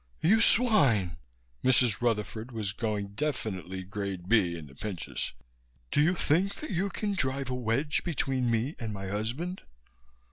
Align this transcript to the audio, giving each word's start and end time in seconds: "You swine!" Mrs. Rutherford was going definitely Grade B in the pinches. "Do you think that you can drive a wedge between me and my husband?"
"You 0.21 0.41
swine!" 0.41 1.17
Mrs. 1.63 2.01
Rutherford 2.01 2.51
was 2.51 2.71
going 2.71 3.09
definitely 3.09 3.83
Grade 3.83 4.27
B 4.27 4.57
in 4.57 4.65
the 4.65 4.73
pinches. 4.73 5.33
"Do 5.91 6.01
you 6.01 6.15
think 6.15 6.55
that 6.55 6.71
you 6.71 6.89
can 6.89 7.13
drive 7.13 7.51
a 7.51 7.53
wedge 7.53 8.03
between 8.03 8.49
me 8.49 8.75
and 8.79 8.91
my 8.95 9.09
husband?" 9.09 9.61